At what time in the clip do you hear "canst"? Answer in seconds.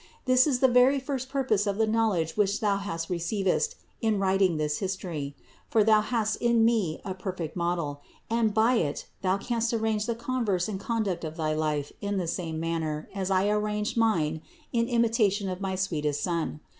9.37-9.75